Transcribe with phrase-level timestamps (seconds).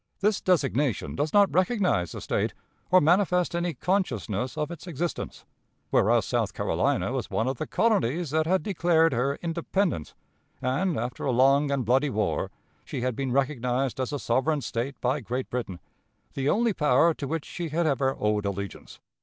[0.19, 2.55] This designation does not recognize the State,
[2.89, 5.45] or manifest any consciousness of its existence,
[5.91, 10.15] whereas South Carolina was one of the colonies that had declared her independence,
[10.59, 12.49] and, after a long and bloody war,
[12.83, 15.79] she had been recognized as a sovereign State by Great Britain,
[16.33, 18.99] the only power to which she had ever owed allegiance.